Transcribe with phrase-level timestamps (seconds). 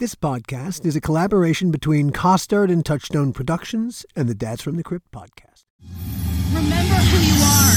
[0.00, 4.82] This podcast is a collaboration between Costard and Touchstone Productions and the Dads from the
[4.82, 5.64] Crypt podcast.
[6.54, 7.74] Remember who you are.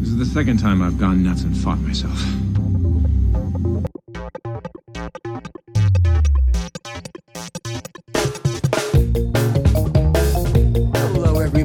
[0.00, 2.20] This is the second time I've gone nuts and fought myself.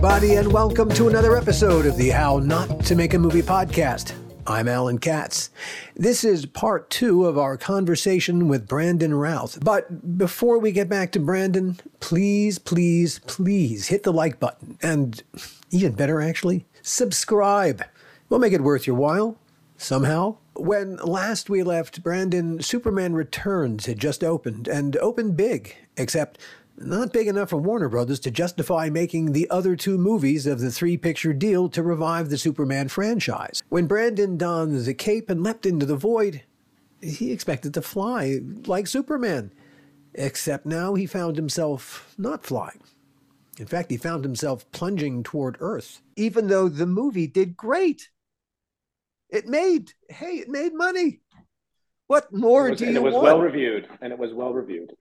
[0.05, 4.13] Everybody, and welcome to another episode of the How Not to Make a Movie podcast.
[4.45, 5.49] I'm Alan Katz.
[5.95, 9.57] This is part two of our conversation with Brandon Routh.
[9.65, 14.77] But before we get back to Brandon, please, please, please hit the like button.
[14.79, 15.23] And
[15.71, 17.83] even better, actually, subscribe.
[18.29, 19.39] We'll make it worth your while,
[19.75, 20.37] somehow.
[20.53, 26.37] When last we left, Brandon, Superman Returns had just opened, and opened big, except
[26.77, 30.71] not big enough for Warner Brothers to justify making the other two movies of the
[30.71, 33.63] three picture deal to revive the Superman franchise.
[33.69, 36.43] When Brandon donned the cape and leapt into the void,
[37.01, 39.51] he expected to fly like Superman.
[40.13, 42.79] Except now he found himself not flying.
[43.59, 48.09] In fact, he found himself plunging toward Earth, even though the movie did great.
[49.29, 51.19] It made, hey, it made money.
[52.07, 53.23] What more It was, do and you it was want?
[53.23, 54.91] well reviewed, and it was well reviewed.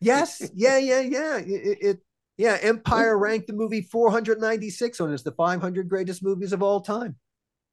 [0.00, 1.36] Yes, yeah, yeah, yeah.
[1.38, 2.00] It, it, it-
[2.36, 2.56] yeah.
[2.62, 7.16] Empire ranked the movie 496 on its the 500 greatest movies of all time.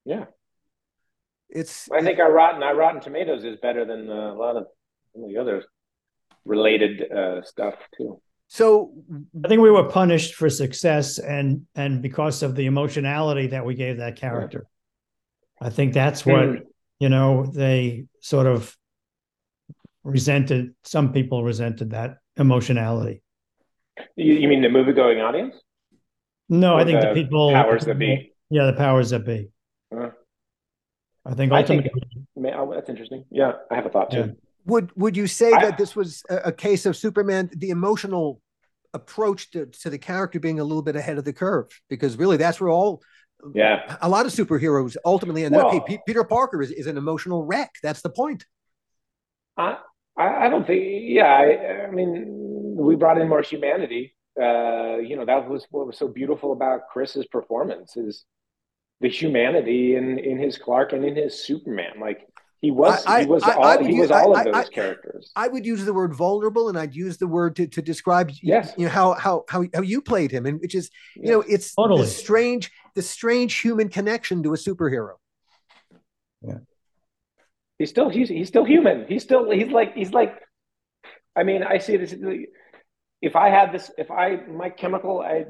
[0.06, 0.26] Yeah,
[1.50, 4.64] It's I think our Rotten our Rotten Tomatoes is better than uh, a lot of
[5.16, 5.64] of the other
[6.46, 8.20] related uh, stuff too.
[8.48, 8.92] so.
[9.44, 13.76] I think we were punished for success and and because of the emotionality that we
[13.76, 14.66] gave that character.
[15.62, 16.62] I think that's what Mm.
[17.00, 18.76] you know they sort of
[20.06, 20.74] resented.
[20.86, 23.22] Some people resented that emotionality.
[24.16, 25.56] You, you mean the movie going audience?
[26.48, 28.32] No, Or I think the, the people powers that be?
[28.50, 29.50] Yeah, the powers that be.
[29.96, 30.10] Uh,
[31.26, 31.88] I think I think-
[32.36, 33.26] ultimately, oh, that's interesting.
[33.32, 34.18] Yeah, I have a thought too.
[34.18, 34.26] Yeah.
[34.68, 38.42] Would would you say I- that this was a, a case of Superman, the emotional
[38.94, 41.68] approach to, to the character being a little bit ahead of the curve?
[41.90, 43.02] Because really, that's where all
[43.56, 45.64] Yeah, a lot of superheroes ultimately end up.
[45.72, 47.72] Well- Hey, Pe- Peter Parker is, is an emotional wreck.
[47.82, 48.46] That's the point.
[49.58, 49.78] I
[50.18, 50.84] I I don't think.
[51.04, 54.16] Yeah, I, I mean, we brought in more humanity.
[54.40, 58.26] Uh, you know, that was what was so beautiful about Chris's performance is
[59.02, 62.00] the humanity in in his Clark and in his Superman.
[62.00, 62.28] Like
[62.62, 64.52] he was, I- he was I- all I he use- was all I- of I-
[64.62, 65.32] those characters.
[65.36, 68.74] I would use the word vulnerable, and I'd use the word to, to describe Yes.
[68.78, 71.76] you know how how how how you played him, and which is you know it's
[71.76, 72.02] Totally.
[72.04, 75.16] the strange the strange human connection to a superhero.
[77.78, 79.06] He's still he's he's still human.
[79.08, 80.42] He's still he's like he's like.
[81.36, 82.16] I mean, I see this.
[83.22, 85.44] If I had this, if I my chemical, I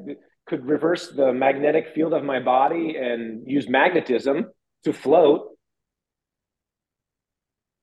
[0.48, 4.48] could reverse the magnetic field of my body and use magnetism
[4.84, 5.52] to float.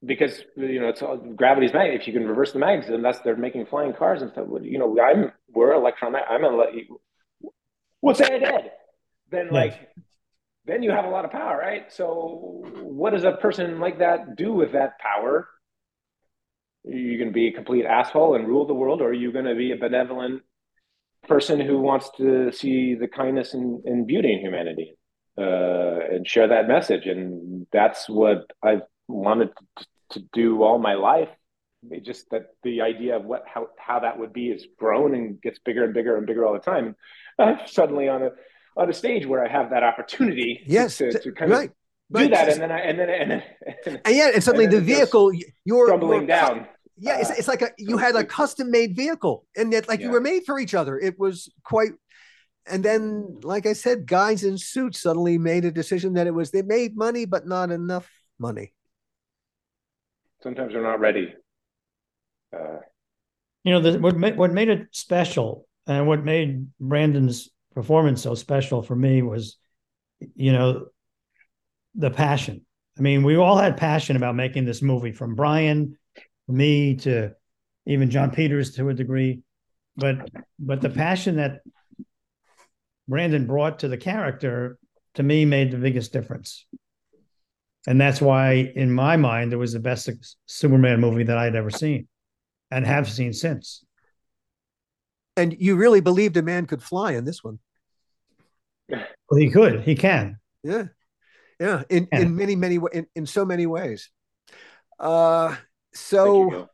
[0.04, 2.00] Because you know it's all, gravity's magnet.
[2.00, 4.48] If you can reverse the magnetism, that's they're making flying cars and stuff.
[4.62, 6.16] You know, I'm we're electron.
[6.16, 6.66] I'm a
[8.00, 8.78] what's that?
[9.30, 9.88] Then like
[10.64, 11.92] then you have a lot of power, right?
[11.92, 15.48] So, what does a person like that do with that power?
[16.86, 19.32] Are you going to be a complete asshole and rule the world, or are you
[19.32, 20.42] going to be a benevolent
[21.28, 24.94] person who wants to see the kindness and, and beauty in humanity
[25.38, 27.06] uh, and share that message?
[27.06, 29.86] And that's what I've wanted to,
[30.34, 31.30] do all my life.
[31.90, 35.40] It just that the idea of what how how that would be is grown and
[35.40, 36.94] gets bigger and bigger and bigger all the time.
[37.38, 38.30] And I'm suddenly on a
[38.76, 41.68] on a stage where I have that opportunity to- Yes, to, t- to kind right.
[41.70, 41.74] of
[42.12, 42.30] do right.
[42.30, 43.42] that, and then I and then and then,
[43.86, 45.32] and And yeah, and suddenly and the then it goes vehicle
[45.64, 46.66] you're crumbling you're- down.
[46.98, 50.00] Yeah, it's, Uh, it's like a you had a custom made vehicle, and yet like
[50.00, 50.98] you were made for each other.
[50.98, 51.92] It was quite.
[52.64, 56.52] And then, like I said, guys in suits suddenly made a decision that it was
[56.52, 58.08] they made money, but not enough
[58.38, 58.72] money.
[60.44, 61.34] Sometimes we're not ready.
[62.54, 62.78] Uh,
[63.64, 68.34] you know, the, what made, what made it special and what made Brandon's performance so
[68.34, 69.56] special for me was,
[70.34, 70.86] you know,
[71.94, 72.64] the passion.
[72.98, 75.96] I mean, we all had passion about making this movie, from Brian,
[76.48, 77.32] me to
[77.86, 79.40] even Jon Peters to a degree,
[79.96, 81.60] but but the passion that
[83.08, 84.78] Brandon brought to the character
[85.14, 86.66] to me made the biggest difference.
[87.86, 90.08] And that's why, in my mind, it was the best
[90.46, 92.06] Superman movie that I'd ever seen
[92.70, 93.84] and have seen since.
[95.36, 97.58] And you really believed a man could fly in this one.
[98.90, 100.38] Well, he could, he can.
[100.62, 100.88] Yeah,
[101.58, 101.82] yeah.
[101.88, 102.20] In Yeah.
[102.20, 104.10] in many many wa- in, in so many ways.
[104.98, 105.58] Uh, thank
[105.92, 106.68] you, so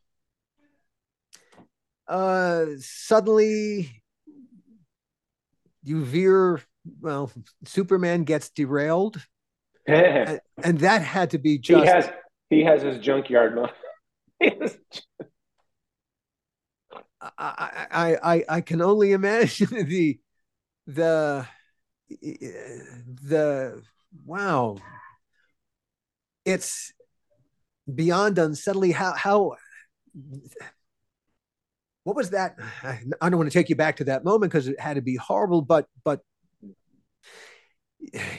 [2.09, 4.03] uh, suddenly
[5.85, 6.61] you veer.
[7.01, 7.31] Well,
[7.65, 9.23] Superman gets derailed.
[9.87, 12.11] and, and that had to be he just has
[12.51, 13.71] he has his junkyard mo-
[17.21, 20.19] I, I, I, I can only imagine the,
[20.87, 21.47] the,
[22.11, 23.83] the,
[24.25, 24.77] wow.
[26.45, 26.93] It's
[27.93, 28.93] beyond unsettling.
[28.93, 29.57] How, how,
[32.05, 32.57] what was that?
[32.83, 35.17] I don't want to take you back to that moment because it had to be
[35.17, 36.21] horrible, but, but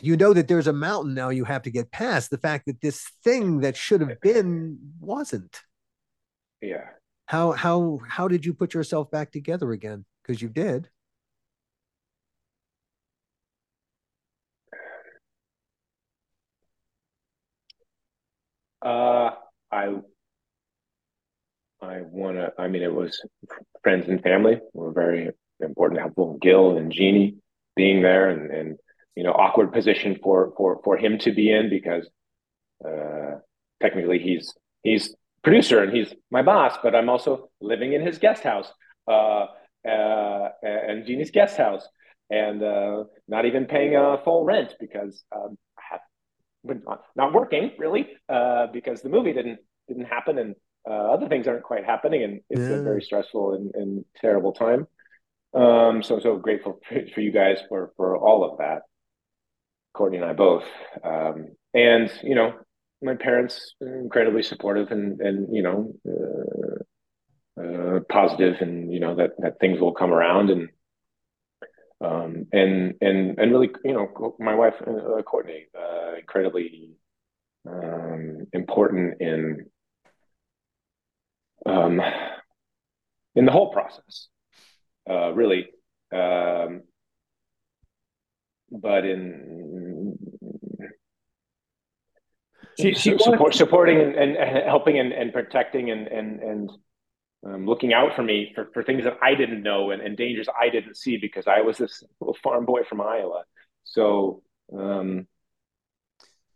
[0.02, 2.81] you know that there's a mountain now you have to get past the fact that
[2.81, 5.62] this thing that should have been wasn't
[6.62, 6.90] yeah
[7.30, 10.04] how how how did you put yourself back together again?
[10.24, 10.90] Because you did.
[18.81, 19.31] Uh
[19.72, 19.94] i
[21.81, 23.22] i want to i mean it was
[23.84, 25.30] friends and family were very
[25.60, 26.38] important helpful.
[26.42, 27.36] Gil and jeannie
[27.76, 28.78] being there and and
[29.16, 32.10] you know awkward position for for for him to be in because
[32.84, 33.36] uh
[33.81, 35.14] technically he's he's
[35.44, 38.72] producer and he's my boss, but I'm also living in his guest house
[39.08, 39.48] uh,
[39.88, 41.88] uh, and Jeannie's guest house,
[42.30, 46.02] and uh, not even paying a full rent because um, I have
[46.66, 46.84] been
[47.16, 50.56] not working really uh, because the movie didn't didn't happen and
[50.90, 52.78] uh, other things aren't quite happening, and it's yeah.
[52.78, 54.88] a very stressful and, and terrible time.
[55.54, 58.84] Um, so so grateful for, for you guys for for all of that,
[59.94, 60.64] Courtney and I both,
[61.04, 62.54] um, and you know
[63.01, 69.31] my parents incredibly supportive and and you know uh, uh, positive and you know that
[69.40, 70.69] that things will come around and
[72.01, 76.92] um, and and and really you know my wife uh, Courtney uh, incredibly
[77.68, 79.66] um, important in
[81.66, 82.02] um,
[83.36, 84.28] in the whole process
[85.10, 85.68] uh, really
[86.13, 86.81] um,
[88.72, 89.69] but in
[92.80, 96.72] she, she support, supporting and, and, helping and, and protecting and and and
[97.46, 100.48] um, looking out for me for, for things that I didn't know and, and dangers
[100.60, 103.44] I didn't see because I was this little farm boy from Iowa.
[103.86, 104.44] So
[104.78, 105.28] um,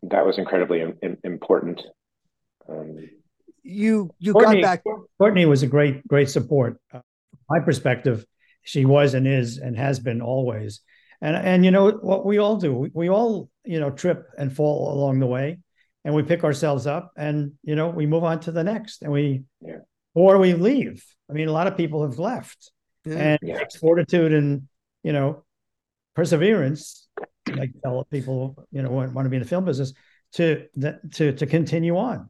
[0.04, 1.82] that was incredibly in, important.
[2.68, 2.98] Um,
[3.64, 4.84] you you Courtney, got back.
[5.18, 6.80] Courtney was a great great support.
[6.94, 7.00] Uh,
[7.50, 8.26] my perspective,
[8.64, 10.82] she was and is and has been always.
[11.22, 12.74] And and you know what we all do.
[12.74, 15.60] We, we all you know trip and fall along the way
[16.06, 19.12] and we pick ourselves up and you know we move on to the next and
[19.12, 19.78] we yeah.
[20.14, 22.72] or we leave i mean a lot of people have left
[23.06, 23.16] yeah.
[23.16, 23.64] and yeah.
[23.80, 24.64] fortitude and
[25.04, 25.44] you know
[26.16, 27.08] perseverance
[27.56, 29.94] like tell people you know want, want to be in the film business
[30.34, 30.68] to
[31.12, 32.30] to to continue on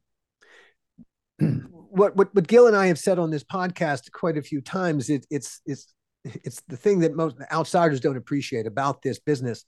[1.94, 5.10] what, what what Gil and I have said on this podcast quite a few times,
[5.10, 5.94] it, it's it's
[6.24, 9.66] it's the thing that most outsiders don't appreciate about this business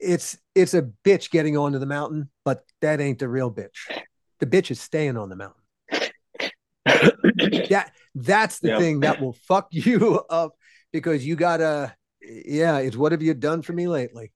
[0.00, 3.88] it's it's a bitch getting onto the mountain, but that ain't the real bitch.
[4.38, 5.62] The bitch is staying on the mountain.
[6.86, 10.52] that that's the thing that will fuck you up
[10.92, 14.32] because you gotta yeah it's what have you done for me lately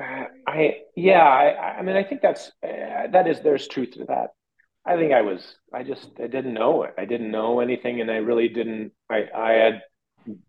[0.00, 4.04] uh, i yeah I, I mean i think that's uh, that is there's truth to
[4.06, 4.30] that
[4.84, 8.10] i think i was i just i didn't know it i didn't know anything and
[8.10, 9.82] i really didn't i i had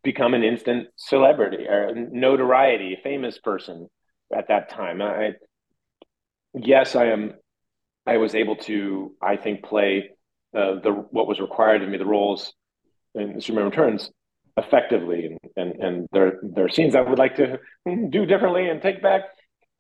[0.04, 3.88] become an instant celebrity or notoriety, famous person
[4.36, 5.02] at that time.
[5.02, 5.34] I,
[6.54, 7.34] yes, I am.
[8.06, 10.10] I was able to, I think, play
[10.56, 12.54] uh, the what was required of me, the roles
[13.14, 14.10] in Superman Returns,
[14.58, 18.82] effectively, and and and there there are scenes I would like to do differently and
[18.82, 19.22] take back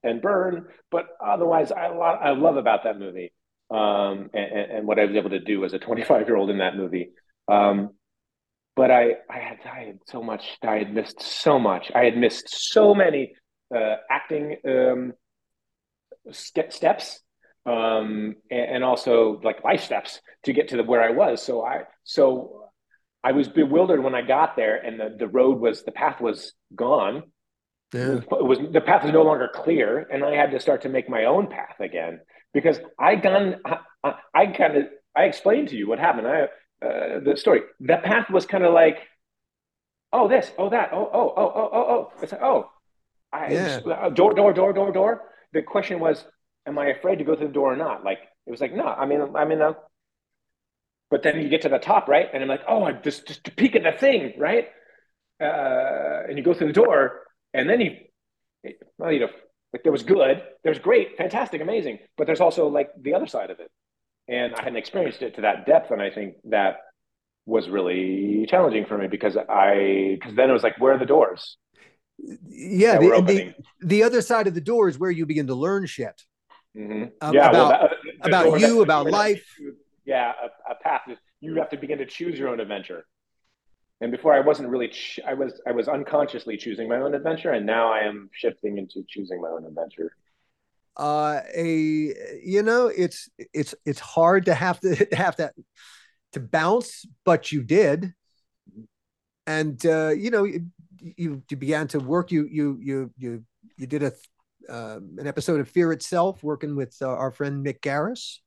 [0.03, 3.31] and burn, but otherwise, I lot I love about that movie,
[3.71, 6.59] um, and, and what I was able to do as a 25 year old in
[6.59, 7.09] that movie.
[7.47, 7.91] Um,
[8.79, 11.91] but I, I had, I had so much, I had missed so much.
[11.93, 13.33] I had missed so many
[13.75, 15.11] uh, acting um,
[16.31, 17.19] steps
[17.65, 21.43] um, and, and, also like life steps to get to the, where I was.
[21.43, 22.69] So I, so
[23.21, 26.53] I was bewildered when I got there and the, the road was, the path was
[26.73, 27.23] gone.
[27.93, 28.19] Yeah.
[28.31, 31.09] It was the path was no longer clear, and I had to start to make
[31.09, 32.19] my own path again
[32.53, 34.83] because I done I, I, I kind of
[35.17, 36.27] I explained to you what happened.
[36.27, 36.49] I
[36.81, 37.61] uh, the story.
[37.79, 38.99] The path was kind of like,
[40.13, 42.11] oh this, oh that, oh oh oh oh oh oh.
[42.21, 42.69] It's like oh,
[43.31, 43.79] I yeah.
[43.85, 45.21] uh, door door door door door.
[45.53, 46.25] The question was,
[46.65, 48.03] am I afraid to go through the door or not?
[48.03, 49.61] Like it was like no, I mean I mean.
[49.61, 49.75] a.
[51.11, 52.29] But then you get to the top, right?
[52.31, 54.67] And I'm like, oh, just just to peek at the thing, right?
[55.41, 57.21] Uh, and you go through the door,
[57.53, 57.95] and then you,
[58.99, 59.29] well, you know,
[59.73, 63.49] like there was good, there's great, fantastic, amazing, but there's also like the other side
[63.49, 63.71] of it
[64.29, 66.77] and I hadn't experienced it to that depth, and I think that
[67.45, 71.05] was really challenging for me because I because then it was like, where are the
[71.05, 71.57] doors?
[72.49, 73.53] yeah, the, the,
[73.87, 76.21] the other side of the door is where you begin to learn shit
[76.77, 77.11] Mhm.
[77.21, 77.89] um, Yeah, well, about
[78.21, 79.45] that- about you, about life.
[80.05, 80.33] Yeah,
[80.67, 81.03] a, a path.
[81.09, 83.05] is- You have to begin to choose your own adventure.
[84.01, 87.51] And before I wasn't really, ch- I was, I was unconsciously choosing my own adventure,
[87.51, 90.11] and now I am shifting into choosing my own adventure.
[90.99, 92.13] Uh a
[92.43, 95.53] you know it's it's it's hard to have to have that
[96.33, 98.13] to bounce but you did
[99.47, 100.65] and uh you know you
[100.99, 103.43] you, you began to work you you you you
[103.77, 104.11] you did a
[104.67, 108.39] uh, an episode of fear itself working with uh, our friend mick garris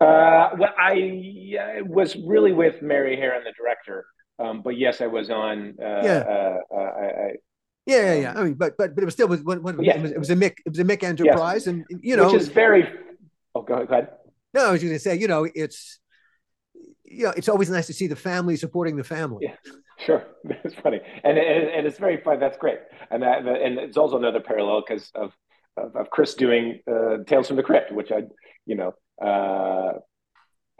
[0.00, 4.04] Uh, well, I uh, was really with Mary Harron, the director.
[4.38, 5.74] Um, but yes, I was on.
[5.80, 6.24] Uh, Yeah.
[6.28, 7.28] Uh, uh, I, I,
[7.86, 9.96] yeah yeah yeah i mean but but but it was still with when, when Yeah.
[9.96, 12.40] it, was, it was a mick it was a mick enterprise and you know which
[12.42, 12.88] is very.
[13.54, 13.88] Oh, go ahead.
[13.88, 14.08] Go ahead.
[14.54, 16.00] no i was going to say you know it's
[17.04, 19.56] you know it's always nice to see the family supporting the family Yeah.
[20.06, 22.40] Sure, that's funny, and and, and it's very fun.
[22.40, 22.80] That's great,
[23.12, 25.32] and that and it's also another parallel because of,
[25.76, 28.24] of of Chris doing uh, Tales from the Crypt, which I,
[28.66, 29.92] you know, uh,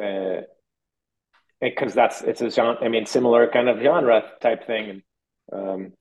[0.03, 0.41] uh,
[1.61, 2.85] because that's it's a genre.
[2.85, 5.03] I mean, similar kind of genre type thing, and
[5.53, 5.93] um,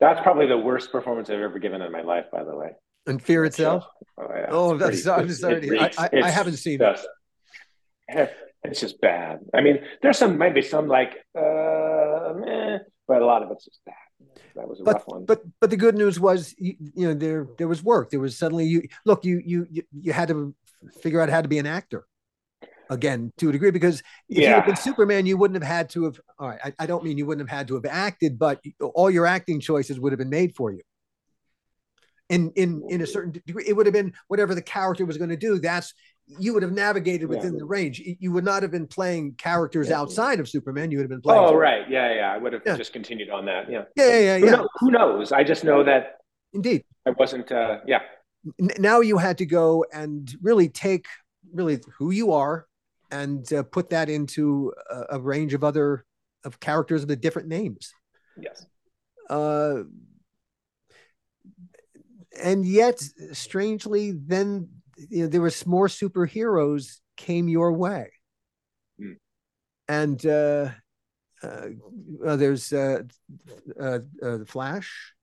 [0.00, 2.26] that's probably the worst performance I've ever given in my life.
[2.32, 2.70] By the way,
[3.06, 3.84] and fear itself
[4.18, 5.78] Oh, yeah, Oh, that's- pretty- I'm sorry.
[5.78, 8.32] I- I- I haven't seen it.
[8.64, 9.38] It's just bad.
[9.54, 13.80] I mean, there's some maybe some like, uh, meh, but a lot of it's just
[13.86, 13.94] bad.
[14.56, 15.24] That was a but rough one.
[15.24, 18.36] but but the good news was you, you know there there was work there was
[18.36, 20.54] suddenly you look you you you- you had to
[21.00, 22.04] figure out how to be an actor
[22.90, 26.04] again to a degree because if you had been superman you wouldn't have had to
[26.04, 28.60] have all right I, I don't mean you wouldn't have had to have acted but
[28.94, 30.80] all your acting choices would have been made for you
[32.28, 35.30] in in in a certain degree it would have been whatever the character was going
[35.30, 35.94] to do that's
[36.38, 37.58] you would have navigated within Yeah.
[37.60, 40.00] the range You- would not have been playing characters Yeah.
[40.00, 42.32] outside of superman you would have been playing oh right, yeah, yeah.
[42.32, 42.76] I would have Yeah.
[42.76, 43.70] just continued on that.
[43.70, 43.84] Yeah.
[43.96, 44.52] yeah yeah yeah, Who, yeah.
[44.56, 45.32] know- who knows?
[45.32, 46.18] I just know that
[46.52, 47.50] indeed I wasn't.
[47.50, 48.00] Uh, yeah.
[48.60, 51.06] N- now you had to go and really take
[51.54, 52.66] really who you are
[53.10, 56.04] and uh, put that into a, a range of other
[56.44, 57.92] of characters with different names
[58.36, 58.66] Yes.
[59.30, 59.82] uh,
[62.40, 64.68] and yet strangely then
[65.10, 68.10] you know, there was more superheroes came your way
[69.00, 69.12] Hmm.
[69.88, 70.70] and uh,
[71.42, 71.66] uh,
[72.26, 73.02] uh, there's uh,
[73.80, 75.14] uh, uh, flash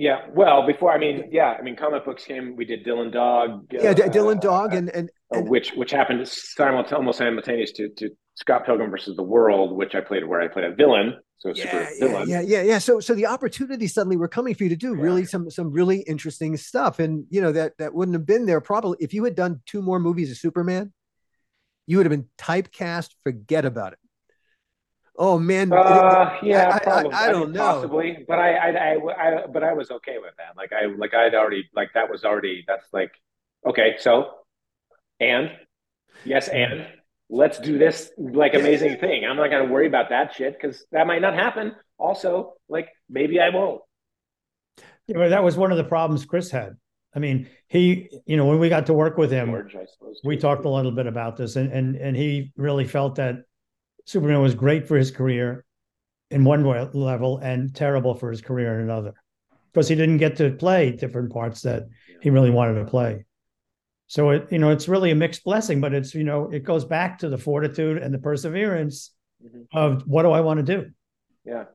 [0.00, 0.26] Yeah.
[0.34, 2.56] Well, before I mean, yeah, I mean, comic books came.
[2.56, 3.66] We did Dylan Dog.
[3.72, 7.72] yeah D- uh, dylan dog uh, and and uh, which which happened simultaneous, almost simultaneous
[7.72, 11.16] to to Scott Pilgrim versus the World, which I played where I played a villain,
[11.38, 12.28] so yeah, yeah, villain.
[12.28, 12.78] yeah, yeah, yeah.
[12.78, 15.02] So, so the opportunities suddenly were coming for you to do Yeah.
[15.02, 18.60] really some some really interesting stuff, and you know that that wouldn't have been there
[18.60, 20.92] probably if you had done two more movies of Superman.
[21.88, 23.10] You would have been typecast.
[23.24, 23.98] Forget about it.
[25.20, 27.12] Oh man, Uh, yeah, I- I- probably.
[27.12, 27.72] I don't mean, know.
[27.74, 30.56] Possibly, but I, I, I, I, but I was okay with that.
[30.56, 32.64] Like I, like I'd already, like that was already.
[32.68, 33.10] That's like,
[33.66, 34.30] okay, so,
[35.18, 35.50] and,
[36.24, 36.86] yes, and
[37.28, 39.24] let's do this like amazing thing.
[39.24, 41.74] I'm not gonna worry about that shit because that might not happen.
[41.98, 43.82] Also, like maybe I won't.
[45.08, 46.76] Yeah, but that was one of the problems Chris had.
[47.12, 50.20] I mean, he, you know, when we got to work with him, George, I suppose.
[50.22, 53.36] we talked a little bit about this, and and and he really felt that
[54.08, 55.66] Superman was great for his career
[56.30, 59.12] in one level and terrible for his career in another,
[59.70, 61.82] because he didn't get to play different parts that
[62.22, 63.26] he really wanted to play.
[64.06, 66.86] So it, you know, it's really a mixed blessing, but it's you know, it goes
[66.86, 69.66] back to the fortitude and the perseverance Mhm.
[69.72, 70.90] of what do I want to do.
[71.44, 71.66] Yeah.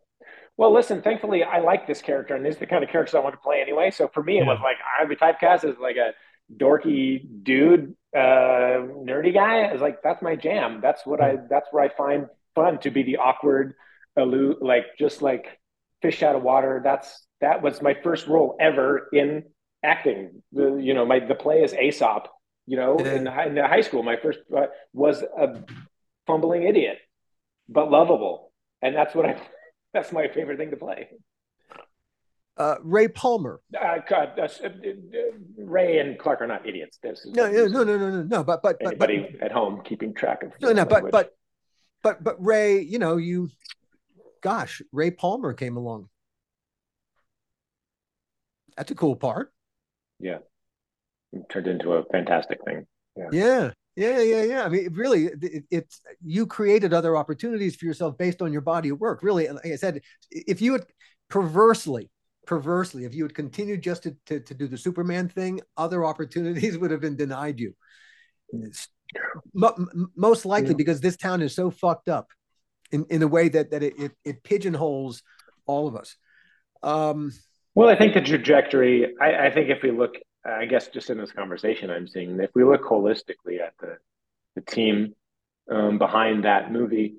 [0.57, 3.19] Well, listen, thankfully, I like this character, and these are the kind of characters I
[3.19, 3.91] want to play anyway.
[3.91, 6.13] So for me, it was like I'd be typecast as like a
[6.51, 9.63] dorky dude, uh, nerdy guy.
[9.63, 10.79] I was like, that's my jam.
[10.81, 11.37] That's what I.
[11.49, 13.73] That's where I find fun to be the awkward,
[14.15, 15.59] aloof, like just like
[16.01, 16.81] fish out of water.
[16.83, 19.43] That's that was my first role ever in
[19.83, 20.43] acting.
[20.51, 22.27] The you know my the play is Aesop.
[22.65, 25.63] You know, in, high, in high school, my first uh, was a
[26.25, 26.97] fumbling idiot,
[27.67, 29.41] but lovable, and that's what I.
[29.93, 31.09] That's my favorite thing to play.
[32.57, 33.61] Uh, Ray Palmer.
[33.79, 34.69] Uh, God, uh, uh,
[35.57, 36.99] Ray and Clark are not idiots.
[37.01, 38.43] This is No, no, no, no, no, no, no.
[38.43, 40.51] But but but, but anybody at home keeping track of.
[40.61, 40.85] no, no.
[40.85, 41.11] But language.
[41.11, 41.35] but
[42.03, 43.49] but but Ray, you know, you,
[44.41, 46.09] gosh, Ray Palmer came along.
[48.77, 49.53] That's a cool part.
[50.19, 50.39] yeah,
[51.31, 52.85] it turned into a fantastic thing.
[53.31, 54.63] Yeah, yeah, yeah, yeah.
[54.63, 58.89] I mean, really, it, it's you created other opportunities for yourself based on your body
[58.89, 59.21] of work.
[59.23, 60.85] Really, and like I said, if you had
[61.29, 62.09] perversely,
[62.45, 66.77] perversely, if you had continued just to, to, to do the Superman thing, other opportunities
[66.79, 67.73] would have been denied you.
[69.53, 70.77] Mo- most likely Yeah.
[70.77, 72.29] because this town is so fucked up
[72.91, 75.23] in, in a way that that it, it, it pigeonholes
[75.65, 76.15] all of us.
[76.81, 77.31] Um,
[77.75, 79.15] well, I think the trajectory.
[79.19, 82.51] I, I think if we look, I guess, just in this conversation, I'm seeing if
[82.53, 83.97] we look holistically at the
[84.55, 85.15] the team
[85.71, 87.15] um, behind that movie,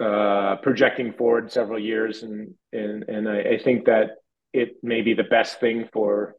[0.00, 4.16] uh, projecting forward several years, and and and I, I think that
[4.52, 6.36] it may be the best thing for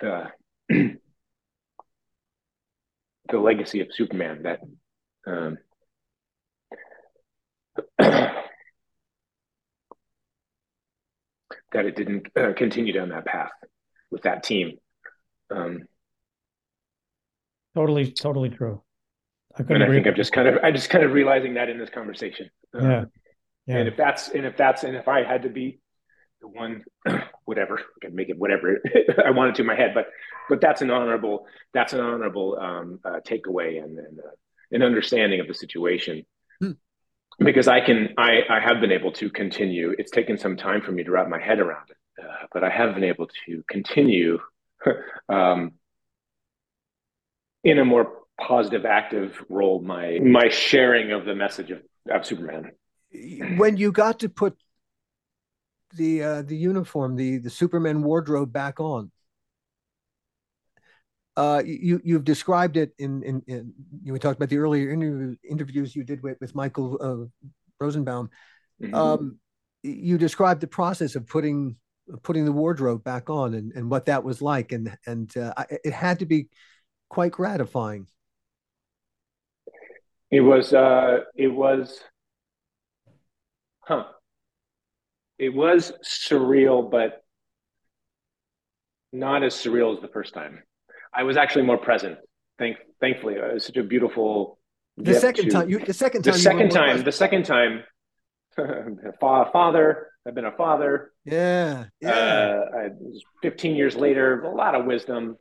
[0.00, 0.26] the
[0.68, 0.98] the
[3.32, 4.60] legacy of Superman that
[5.26, 5.58] um,
[7.98, 8.44] that
[11.72, 13.50] it didn't uh, continue down that path
[14.10, 14.78] with that team.
[15.50, 15.80] Um,
[17.74, 18.82] totally, totally true.
[19.58, 21.78] I and I think I'm just kind of I'm just kind of realizing that in
[21.78, 22.50] this conversation.
[22.74, 23.04] Um, yeah.
[23.66, 23.76] yeah.
[23.78, 25.80] And if that's and if that's and if I had to be
[26.40, 26.84] the one,
[27.44, 28.80] whatever, I can make it whatever
[29.24, 30.08] I wanted to in my head, but
[30.48, 34.30] but that's an honorable that's an honorable um, uh, takeaway and, and uh,
[34.72, 36.24] an understanding of the situation.
[36.60, 36.72] Hmm.
[37.38, 39.94] Because I can, I, I have been able to continue.
[39.98, 42.70] It's taken some time for me to wrap my head around it, uh, but I
[42.70, 44.38] have been able to continue
[45.28, 45.72] um,
[47.62, 49.80] in a more positive, active role.
[49.80, 52.72] My my sharing of the message of, of Superman.
[53.56, 54.56] When you got to put
[55.94, 59.10] the uh, the uniform, the the Superman wardrobe back on,
[61.36, 64.90] uh, you you've described it in in, in you know, we talked about the earlier
[64.90, 67.44] interview, interviews you did with with Michael uh,
[67.80, 68.30] Rosenbaum.
[68.82, 68.94] Mm-hmm.
[68.94, 69.38] Um,
[69.82, 71.76] you described the process of putting
[72.22, 75.52] putting the wardrobe back on and, and what that was like, and and uh,
[75.84, 76.48] it had to be
[77.08, 78.06] quite gratifying.
[80.30, 80.72] It was.
[80.72, 82.00] Uh, it was.
[83.80, 84.04] Huh.
[85.38, 87.22] It was surreal, but
[89.12, 90.62] not as surreal as the first time.
[91.14, 92.18] I was actually more present.
[92.58, 94.58] Thank, thankfully, it was such a beautiful.
[94.96, 97.84] The second to, time, you, the second time, the second time, the second time,
[99.20, 100.08] father.
[100.26, 101.12] I've been a father.
[101.24, 102.10] Yeah, yeah.
[102.10, 102.88] Uh, I,
[103.42, 105.36] 15 years later, a lot of wisdom.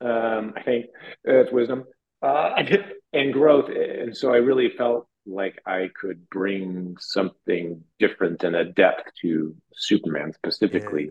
[0.00, 0.86] Um, I think
[1.24, 1.84] it's wisdom
[2.26, 2.62] uh,
[3.12, 8.64] and growth, and so I really felt like I could bring something different and a
[8.64, 11.06] depth to Superman specifically.
[11.06, 11.10] Yeah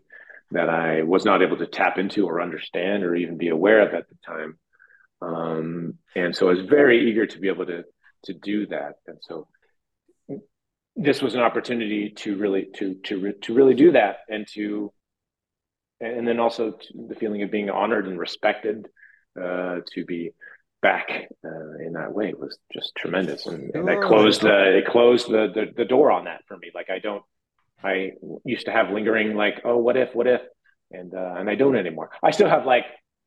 [0.51, 3.93] that I was not able to tap into or understand or even be aware of
[3.93, 4.57] at the time.
[5.21, 7.83] Um, and so I was very eager to be able to
[8.25, 8.95] to do that.
[9.07, 9.47] And so
[10.95, 14.91] this was an opportunity to really to to to really do that and to
[15.99, 18.87] and then also to the feeling of being honored and respected
[19.41, 20.31] uh, to be
[20.89, 21.07] back
[21.49, 25.43] uh, in that way was just tremendous and, and that closed the it closed the,
[25.55, 27.23] the the door on that for me like i don't
[27.85, 30.41] I used to have lingering like, oh, what if, what if,
[30.91, 32.09] and uh, and I don't anymore.
[32.23, 32.85] I still have like,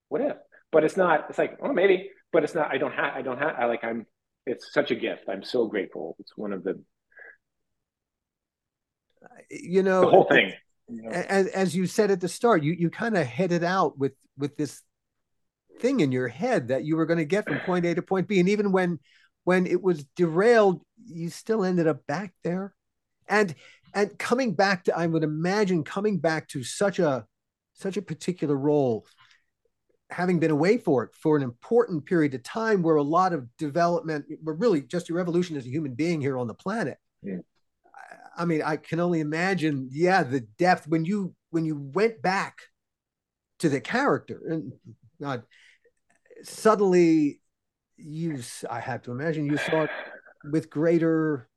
[0.09, 0.37] what if,
[0.73, 1.27] but it's not.
[1.29, 2.73] It's like, oh, maybe, but it's not.
[2.73, 3.15] I don't have.
[3.15, 3.55] I don't have.
[3.57, 3.85] I like.
[3.85, 4.07] I'm.
[4.47, 5.25] It's such a gift.
[5.29, 6.17] I'm so grateful.
[6.19, 6.83] It's one of the.
[9.51, 10.53] You know, the whole thing.
[11.13, 14.57] As, as you said at the start, you you kind of headed out with with
[14.57, 14.83] this
[15.79, 18.29] thing in your head that you were going to get from point A to point
[18.29, 18.99] B, and even when
[19.45, 22.75] when it was derailed, you still ended up back there.
[23.29, 23.55] And
[23.95, 27.27] and coming back to, I would imagine coming back to such a
[27.75, 29.07] such a particular role,
[30.11, 33.47] having been away for it for an important period of time, where a lot of
[33.57, 36.99] development, were really just your evolution as a human being here on the planet.
[37.23, 37.39] Yeah.
[38.37, 42.21] I, I mean, I can only imagine, yeah, the depth when you when you went
[42.21, 42.59] back
[43.61, 44.73] to the character and
[45.21, 45.43] God,
[46.43, 47.41] suddenly
[47.97, 49.91] you I have to imagine you saw it
[50.45, 51.49] with greater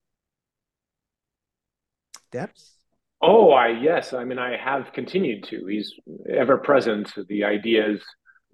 [2.32, 2.78] depths?
[3.22, 4.14] Oh, I yes.
[4.14, 5.66] I mean, I have continued to.
[5.68, 5.94] He's
[6.30, 7.12] ever present.
[7.28, 8.02] The ideas,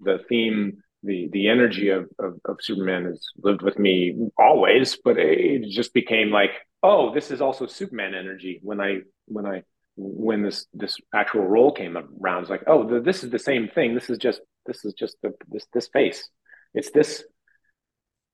[0.00, 4.98] the theme, the the energy of, of, of Superman has lived with me always.
[5.02, 6.50] But it just became like,
[6.82, 8.60] oh, this is also Superman energy.
[8.62, 9.62] When I when I
[9.96, 13.68] when this this actual role came around, it's like, oh, the, this is the same
[13.74, 13.94] thing.
[13.94, 16.28] This is just this is just the, this this face.
[16.74, 17.24] It's this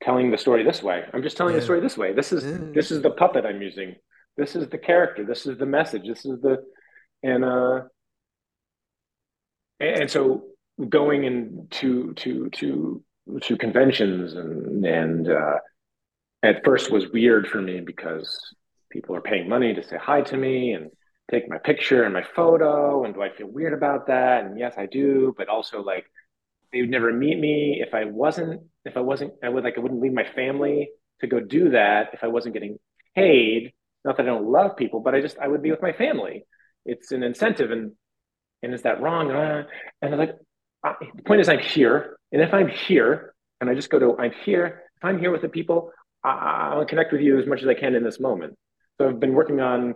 [0.03, 1.05] telling the story this way.
[1.15, 1.61] I'm just telling yeah.
[1.61, 2.13] the story this way.
[2.13, 2.59] This is yeah.
[2.75, 3.95] this is the puppet I'm using
[4.37, 6.65] this is the character this is the message this is the
[7.23, 7.83] and uh
[9.81, 10.45] and so
[10.89, 13.03] going into to to
[13.43, 15.57] to conventions and and uh
[16.43, 18.39] at first was weird for me because
[18.91, 20.91] people are paying money to say hi to me and
[21.31, 24.75] take my picture and my photo and do i feel weird about that and yes
[24.77, 26.05] i do but also like
[26.75, 29.81] they would never meet me if i wasn't if i wasn't i would like i
[29.81, 32.79] wouldn't leave my family to go do that if i wasn't getting
[33.15, 33.73] paid
[34.05, 36.45] not that I don't love people, but I just I would be with my family.
[36.85, 37.93] It's an incentive, and
[38.63, 39.31] and is that wrong?
[39.31, 39.65] Uh,
[40.03, 40.37] and I'm like,
[40.85, 44.17] I, the point is, I'm here, and if I'm here, and I just go to
[44.19, 44.83] I'm here.
[44.97, 45.91] If I'm here with the people,
[46.23, 48.55] I, I'll connect with you as much as I can in this moment.
[48.99, 49.95] So I've been working on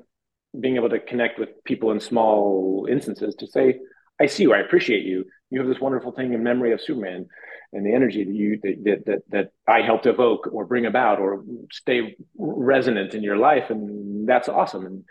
[0.58, 3.78] being able to connect with people in small instances to say,
[4.20, 5.26] I see you, I appreciate you.
[5.50, 7.26] You have this wonderful thing in memory of Superman
[7.72, 11.44] and the energy that you that that that I helped evoke or bring about or
[11.70, 15.04] stay resonant in your life, and that's awesome and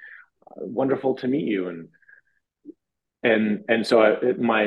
[0.56, 1.70] wonderful to meet you.
[1.70, 1.88] And
[3.24, 4.66] and and so I, my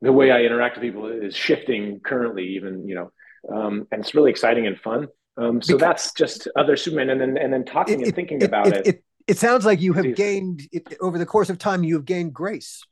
[0.00, 3.12] the way I interact with people is shifting currently, even you know,
[3.52, 5.08] um, and it's really exciting and fun.
[5.36, 8.40] Um, so because that's just other Superman, and then and then talking it, and thinking
[8.40, 9.04] it, about it, it.
[9.26, 10.68] It sounds like you have gained
[11.00, 11.82] over the course of time.
[11.82, 12.84] You have gained grace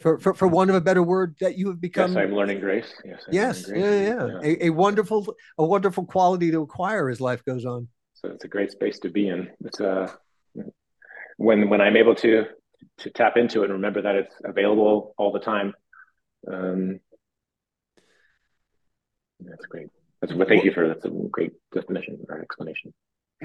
[0.00, 2.12] for, for, for want of a better word, that you have become.
[2.12, 2.92] Yes, I'm learning grace.
[3.04, 3.82] Yes, I'm yes, grace.
[3.82, 4.40] Yeah, yeah, yeah.
[4.42, 7.88] A, a, wonderful, a wonderful quality to acquire as life goes on.
[8.14, 9.48] So it's a great space to be in.
[9.64, 10.10] It's uh,
[11.36, 12.44] when when I'm able to
[12.98, 15.72] to tap into it and remember that it's available all the time.
[16.50, 17.00] Um,
[19.40, 19.88] that's great.
[20.20, 22.92] That's well, thank you for that's a great definition or explanation.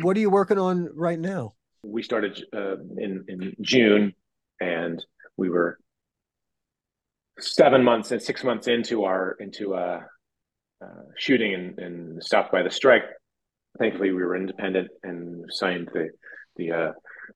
[0.02, 1.54] What are you working on right now?
[1.84, 4.14] We started uh, in in June,
[4.60, 5.04] and
[5.38, 5.80] we were
[7.40, 10.02] seven months and six months into our into uh,
[10.84, 13.04] uh, shooting and, and stopped by the strike.
[13.80, 16.10] Thankfully, we were independent and signed the
[16.56, 16.92] the uh,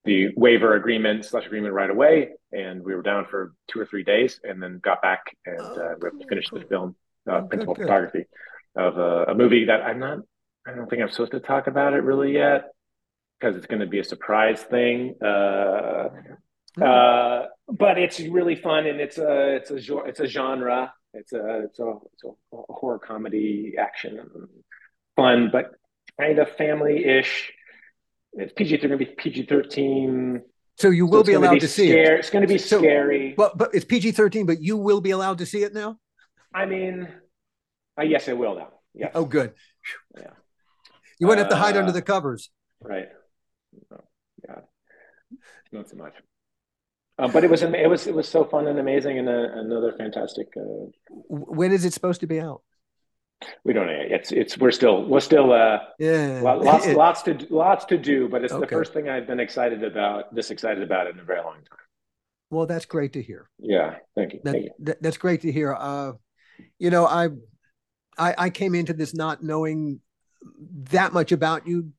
[0.06, 4.04] the waiver agreement slash agreement right away, and we were down for two or three
[4.04, 6.96] days, and then got back and uh, we finished the film,
[7.30, 8.26] uh, oh, principal good, photography
[8.76, 8.84] good.
[8.84, 10.20] of a, a, movie that I'm not.
[10.66, 12.70] I don't think I'm supposed to talk about it really yet
[13.40, 15.16] because it's going to be a surprise thing.
[15.22, 16.10] Uh.
[16.82, 20.94] Uh, but it's really fun and it's a it's a it's a genre.
[21.13, 24.20] It's a it's a, it's a horror comedy action,
[25.15, 25.72] fun but
[26.20, 27.52] kind of family ish.
[28.34, 30.42] It's PG they're going to be PG thirteen.
[30.78, 32.08] So you will so be allowed be to see it.
[32.20, 33.34] It's going to be so, scary.
[33.36, 34.46] But but it's PG thirteen.
[34.46, 35.98] But you will be allowed to see it now.
[36.54, 37.08] I mean,
[38.00, 38.70] uh, yes, I will now.
[38.94, 39.12] Yeah.
[39.13, 39.54] Oh, good.
[40.18, 40.32] Yeah.
[41.20, 42.50] You wouldn't have to hide uh, under the covers.
[42.82, 43.10] Right.
[43.92, 43.98] Oh,
[44.48, 44.63] God.
[45.72, 46.13] Not so much.
[47.20, 49.92] Um, but it was it was it was so fun and amazing and uh, another
[49.92, 50.48] fantastic.
[50.56, 50.88] Uh,
[51.28, 52.62] when is it supposed to be out?
[53.66, 53.94] We don't know.
[53.94, 58.44] It's it's we're still we're still uh yeah lots lots to lots to do, but
[58.46, 58.62] it's okay.
[58.62, 61.86] the first thing I've been excited about this excited about in a very long time.
[62.52, 63.50] Well, that's great to hear.
[63.60, 64.40] Yeah, thank you.
[64.44, 64.72] That, thank you.
[64.80, 65.76] That, that's great to hear.
[65.78, 66.14] Uh,
[66.80, 67.30] you know, I,
[68.18, 70.00] I I came into this not knowing
[70.92, 71.92] that much about you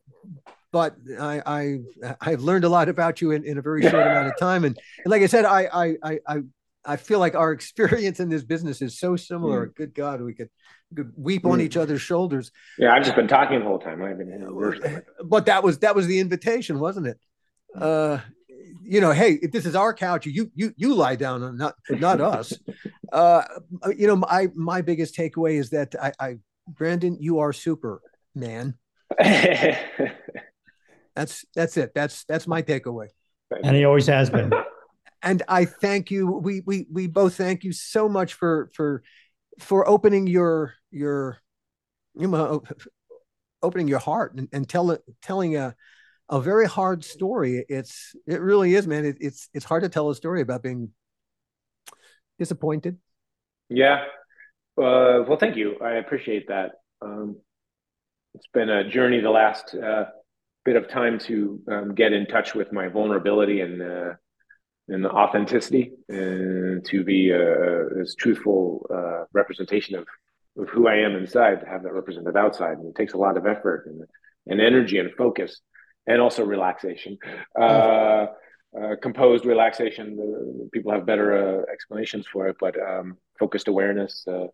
[0.73, 1.79] but I, I
[2.21, 4.65] I've learned a lot about you in, in a very short amount of time.
[4.65, 6.39] And, and like I said, I, I I
[6.85, 9.67] I feel like our experience in this business is so similar.
[9.67, 9.75] Mm.
[9.75, 10.51] Good God, we could,
[10.95, 11.53] could weep mm.
[11.53, 12.53] on each other's shoulders.
[12.79, 14.03] Yeah, I've just been talking the whole time.
[14.03, 17.19] I've been, know, but that was that was the invitation, wasn't it?
[17.75, 18.19] Uh,
[18.83, 21.75] you know, hey, if this is our couch, you you you lie down on not
[21.91, 22.53] not us.
[23.13, 23.43] Uh,
[23.97, 26.37] you know, my my biggest takeaway is that I, I
[26.69, 28.01] Brandon, you are super
[28.35, 28.75] man.
[31.21, 31.93] That's that's it.
[31.95, 33.09] That's that's my takeaway.
[33.63, 34.51] And he always has been.
[35.23, 36.27] and I thank you.
[36.27, 39.03] We we we both thank you so much for for
[39.59, 41.37] for opening your your
[42.15, 42.63] you know
[43.61, 45.77] opening your heart and, and tell, telling a
[46.31, 47.67] a very hard story.
[47.69, 49.05] It's it really is, man.
[49.05, 50.89] It, it's it's hard to tell a story about being
[52.39, 52.97] disappointed.
[53.69, 54.05] Yeah.
[54.79, 55.77] Uh, well, thank you.
[55.83, 56.71] I appreciate that.
[57.03, 57.37] Um,
[58.33, 60.05] it's been a journey the last uh,
[60.65, 64.13] bit of time to um, get in touch with my vulnerability and uh,
[64.89, 70.07] and authenticity, and to be a, as truthful uh, representation of,
[70.59, 72.79] of who I am inside, to have that represented outside.
[72.79, 74.03] And it takes a lot of effort and,
[74.49, 75.61] and energy and focus,
[76.09, 77.19] and also relaxation.
[77.59, 78.27] Uh,
[78.77, 80.69] uh, composed relaxation.
[80.73, 84.47] People have better uh, explanations for it, but um, focused awareness, uh,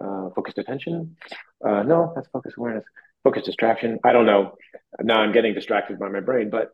[0.00, 1.16] uh, focused attention.
[1.64, 2.84] Uh, no, that's focused awareness
[3.24, 3.98] focus distraction.
[4.04, 4.56] I don't know.
[5.00, 6.70] Now I'm getting distracted by my brain, but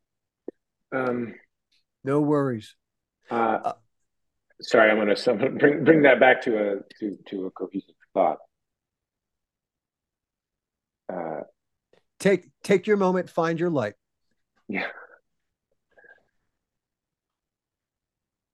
[0.95, 1.35] um,
[2.05, 2.75] no worries.
[3.31, 3.73] Uh,
[4.61, 8.39] sorry, I'm going to bring bring that back to a to to a cohesive thought.
[11.13, 11.41] Uh,
[12.19, 13.95] take take your moment, find your light.
[14.69, 14.87] Yeah.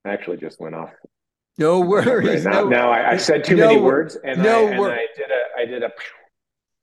[0.05, 0.91] I actually just went off.
[1.59, 2.45] No worries.
[2.45, 5.07] Now, no, now I, I, said too no, many words, and, no I, and I
[5.17, 5.91] did a I did a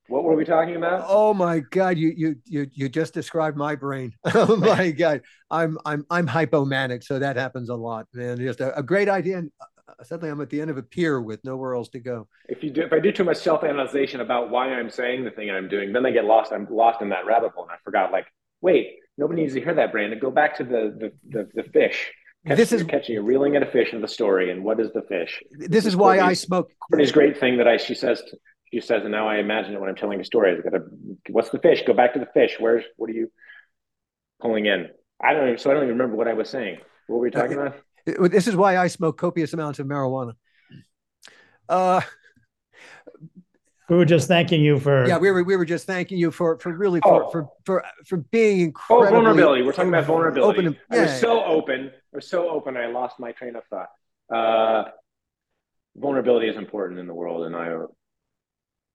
[0.10, 1.06] what were we talking about?
[1.08, 4.14] Oh my god, you you you you just described my brain.
[4.34, 8.38] oh my god, I'm I'm I'm hypomanic, so that happens a lot, man.
[8.38, 11.22] Just a, a great idea, and uh, suddenly I'm at the end of a pier
[11.22, 12.28] with nowhere else to go.
[12.48, 15.32] If you do, if I do too much self analysis about why I'm saying the
[15.32, 16.52] thing I'm doing, then I get lost.
[16.52, 18.12] I'm lost in that rabbit hole, and I forgot.
[18.12, 18.26] Like,
[18.62, 20.20] wait, nobody needs to hear that, Brandon.
[20.20, 22.12] Go back to the the the, the fish.
[22.48, 24.92] Catch, this is catching a reeling at a fish in the story, and what is
[24.94, 25.44] the fish?
[25.52, 26.72] This is why I smoke.
[26.90, 28.24] Courtney's great thing that I she says
[28.72, 30.58] she says, and now I imagine it when I'm telling a story.
[30.58, 30.84] I gotta,
[31.30, 31.84] what's the fish?
[31.86, 32.56] Go back to the fish.
[32.60, 33.32] Where's, what are you
[34.42, 34.90] pulling in?
[35.22, 35.48] I don't.
[35.48, 36.78] Even, so I don't even remember what I was saying.
[37.08, 37.76] What were we talking about?
[38.32, 40.34] This is why I smoke copious amounts of marijuana.
[41.68, 42.02] Uh,
[43.90, 45.08] we were just thanking you for.
[45.08, 47.30] Yeah, we were we were just thanking you for for really for Oh.
[47.30, 49.08] for for, for being incredible.
[49.08, 49.64] Oh, vulnerability.
[49.64, 50.60] We're talking about vulnerability.
[50.60, 51.92] Open, I was so open.
[52.14, 52.78] I was so open.
[52.78, 53.90] I lost my train of thought.
[54.34, 54.90] Uh,
[55.96, 57.76] vulnerability is important in the world, and I,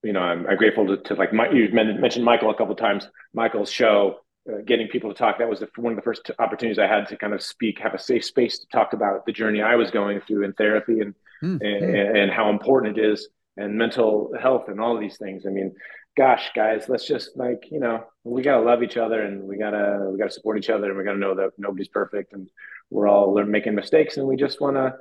[0.04, 2.72] you know, I'm, I'm grateful to, to like my, you men- mentioned Michael a couple
[2.72, 3.08] of times.
[3.32, 5.38] Michael's show, uh, getting people to talk.
[5.38, 7.94] That was the, one of the first opportunities I had to kind of speak, have
[7.94, 11.14] a safe space to talk about the journey I was going through in therapy and
[11.44, 15.44] Hmm, and, and how important it is and mental health and all of these things.
[15.46, 15.74] I mean,
[16.16, 19.58] gosh, guys, let's just like, you know, we got to love each other and we
[19.58, 21.88] got to, we got to support each other and we got to know that nobody's
[21.88, 22.48] perfect and
[22.88, 24.94] we're all making mistakes and we just want to,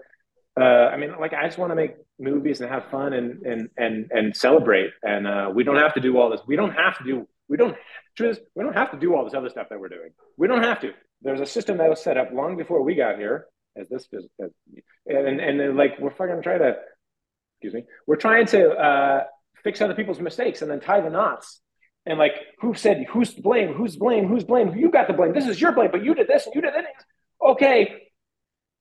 [0.59, 3.69] uh, I mean, like, I just want to make movies and have fun and, and,
[3.77, 4.91] and, and celebrate.
[5.01, 6.41] And, uh, we don't have to do all this.
[6.45, 7.75] We don't have to do, we don't,
[8.19, 10.11] is, we don't have to do all this other stuff that we're doing.
[10.37, 10.91] We don't have to.
[11.21, 14.07] There's a system that was set up long before we got here as this,
[14.39, 16.75] and, and then like, we're fucking trying to,
[17.55, 19.23] excuse me, we're trying to uh,
[19.63, 21.61] fix other people's mistakes and then tie the knots.
[22.05, 23.73] And like, who said who's to blame?
[23.73, 24.27] Who's blame?
[24.27, 24.75] Who's blame?
[24.75, 25.33] You got the blame.
[25.33, 26.85] This is your blame, but you did this and you did that.
[27.41, 28.09] Okay,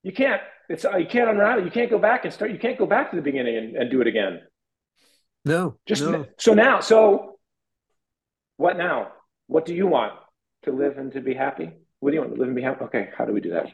[0.02, 0.42] you can't.
[0.68, 1.62] It's uh, you can't unravel.
[1.62, 2.50] It, you can't go back and start.
[2.52, 4.40] You can't go back to the beginning and, and do it again.
[5.44, 6.26] No, Just no.
[6.38, 6.80] so now.
[6.80, 7.38] So
[8.56, 9.12] what now?
[9.48, 10.12] What do you want
[10.64, 11.70] to live and to be happy?
[12.00, 12.84] What do you want to live and be happy?
[12.84, 13.66] Okay, how do we do that?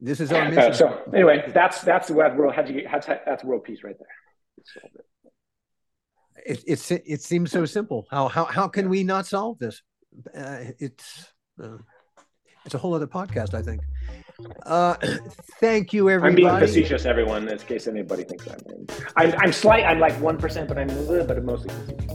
[0.00, 0.74] This is our Uh, mission.
[0.74, 2.54] so anyway, that's that's the world.
[2.54, 2.86] How'd you get?
[2.86, 4.90] How's, that's world peace right there.
[6.46, 8.06] it, it's it seems so simple.
[8.10, 9.82] How how how can we not solve this?
[10.34, 11.78] Uh, it's uh,
[12.64, 13.82] it's a whole other podcast, I think.
[14.66, 14.94] Uh,
[15.60, 16.46] thank you, everybody.
[16.46, 18.86] I'm being facetious, everyone, in case anybody thinks I'm.
[19.16, 19.84] I'm, I'm slight.
[19.84, 22.12] I'm like one percent, but I'm a little bit mostly facetious.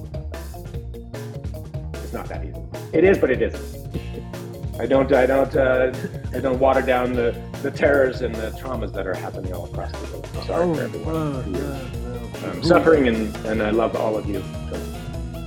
[2.03, 2.62] It's not that easy.
[2.93, 4.79] It is, but it isn't.
[4.79, 5.12] I don't.
[5.12, 5.53] I don't.
[5.55, 5.93] Uh,
[6.33, 9.91] I don't water down the, the terrors and the traumas that are happening all across
[9.91, 10.29] the world.
[10.38, 11.55] I'm sorry Oh, for everyone.
[11.57, 14.41] uh, suffering, and, and I love all of you.
[14.69, 14.79] So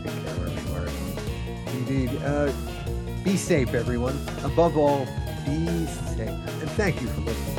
[0.05, 1.75] take care.
[1.75, 2.11] Indeed.
[2.23, 2.53] Uh,
[3.25, 4.17] be safe, everyone.
[4.45, 5.07] Above all,
[5.47, 7.57] And thank you for listening.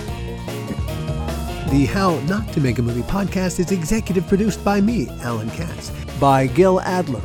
[1.70, 5.90] The How Not to Make a Movie podcast is executive produced by me, Alan Katz,
[6.20, 7.22] by Gil Adler,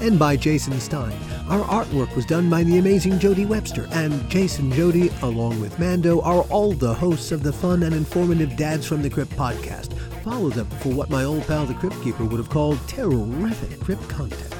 [0.00, 1.16] and by Jason Stein.
[1.48, 6.20] Our artwork was done by the amazing Jody Webster, and Jason Jody, along with Mando,
[6.20, 9.92] are all the hosts of the fun and informative Dads from the Crypt podcast.
[10.22, 14.08] Follow them for what my old pal the Crypt Keeper would have called terrific crypt
[14.08, 14.59] content.